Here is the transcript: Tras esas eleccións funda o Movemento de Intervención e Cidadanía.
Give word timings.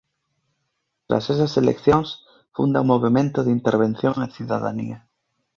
Tras 1.07 1.25
esas 1.33 1.53
eleccións 1.61 2.09
funda 2.55 2.83
o 2.83 2.89
Movemento 2.91 3.39
de 3.43 3.53
Intervención 3.57 4.13
e 4.25 4.33
Cidadanía. 4.37 4.99